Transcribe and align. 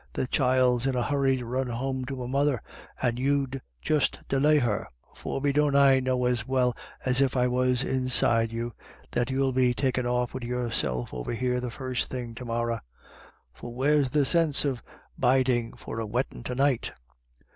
The 0.13 0.25
child's 0.25 0.87
in 0.87 0.95
a 0.95 1.03
hurry 1.03 1.37
to 1.37 1.45
run 1.45 1.67
home 1.67 2.05
to 2.05 2.19
her 2.23 2.27
mother, 2.27 2.63
and 3.03 3.19
you'd 3.19 3.61
just 3.83 4.19
delay 4.27 4.57
her. 4.57 4.87
Forby, 5.13 5.53
don't 5.53 5.75
I 5.75 5.99
know 5.99 6.25
as 6.25 6.47
well 6.47 6.75
as 7.05 7.21
if 7.21 7.37
I 7.37 7.47
was 7.47 7.83
inside 7.83 8.51
you, 8.51 8.73
that 9.11 9.29
you'll 9.29 9.51
be 9.51 9.75
takin' 9.75 10.07
off 10.07 10.33
wid 10.33 10.43
your 10.43 10.71
self 10.71 11.13
over 11.13 11.33
here 11.35 11.59
the 11.59 11.69
first 11.69 12.09
thing 12.09 12.33
to 12.33 12.45
morra; 12.45 12.81
so 13.53 13.67
where's 13.67 14.09
the 14.09 14.25
sinse 14.25 14.65
of 14.65 14.81
bidin' 15.19 15.73
for 15.77 15.99
a 15.99 16.05
wettin' 16.07 16.41
to 16.45 16.55
night 16.55 16.93